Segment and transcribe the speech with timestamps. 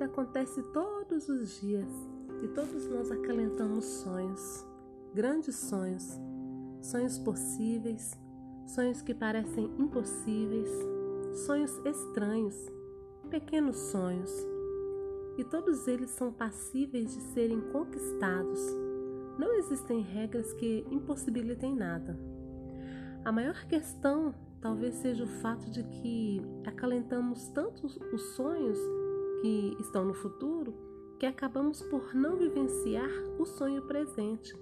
[0.00, 1.90] vida acontece todos os dias
[2.42, 4.66] e todos nós acalentamos sonhos,
[5.14, 6.18] grandes sonhos,
[6.80, 8.18] sonhos possíveis,
[8.66, 10.70] sonhos que parecem impossíveis,
[11.44, 12.56] sonhos estranhos,
[13.28, 14.30] pequenos sonhos.
[15.36, 18.60] E todos eles são passíveis de serem conquistados.
[19.38, 22.18] Não existem regras que impossibilitem nada.
[23.22, 28.78] A maior questão talvez seja o fato de que acalentamos tanto os sonhos
[29.40, 30.74] que estão no futuro
[31.18, 34.56] que acabamos por não vivenciar o sonho presente.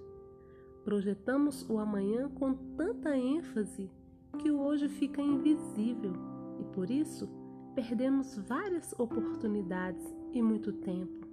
[0.84, 3.90] Projetamos o amanhã com tanta ênfase
[4.38, 6.12] que o hoje fica invisível
[6.60, 7.28] e por isso
[7.74, 11.28] perdemos várias oportunidades e muito tempo.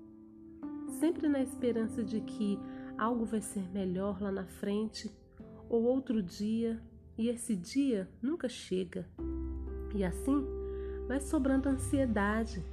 [1.00, 2.60] Sempre na esperança de que
[2.98, 5.12] algo vai ser melhor lá na frente
[5.70, 6.82] ou outro dia,
[7.18, 9.08] e esse dia nunca chega.
[9.94, 10.46] E assim
[11.08, 12.64] vai sobrando ansiedade.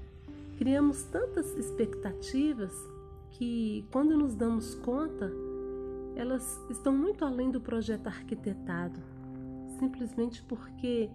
[0.63, 2.73] Criamos tantas expectativas
[3.33, 5.29] que, quando nos damos conta,
[6.15, 9.01] elas estão muito além do projeto arquitetado,
[9.81, 11.11] simplesmente porque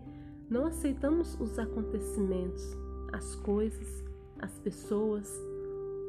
[0.49, 2.61] não aceitamos os acontecimentos,
[3.13, 4.03] as coisas,
[4.37, 5.31] as pessoas,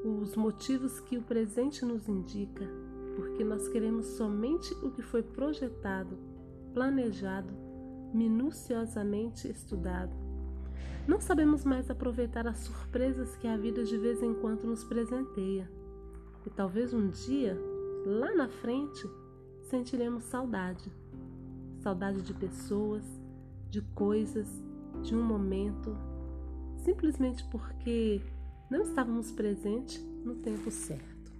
[0.04, 2.68] os motivos que o presente nos indica,
[3.14, 6.18] porque nós queremos somente o que foi projetado,
[6.74, 7.54] planejado,
[8.12, 10.27] minuciosamente estudado.
[11.06, 15.70] Não sabemos mais aproveitar as surpresas que a vida de vez em quando nos presenteia.
[16.46, 17.58] E talvez um dia
[18.04, 19.08] lá na frente,
[19.62, 20.92] sentiremos saudade.
[21.80, 23.04] Saudade de pessoas,
[23.70, 24.48] de coisas,
[25.02, 25.96] de um momento,
[26.76, 28.20] simplesmente porque
[28.70, 31.32] não estávamos presentes no tempo certo.